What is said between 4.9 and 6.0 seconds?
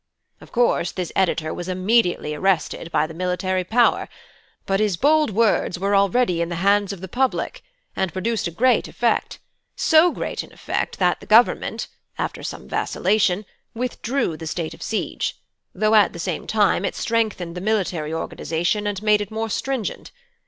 bold words were